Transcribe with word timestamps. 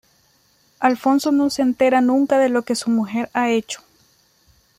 Alfonso 0.79 1.31
no 1.31 1.51
se 1.51 1.61
entera 1.61 2.01
nunca 2.01 2.39
de 2.39 2.49
lo 2.49 2.63
que 2.63 2.73
su 2.75 2.89
mujer 2.89 3.29
ha 3.33 3.51
hecho. 3.51 3.81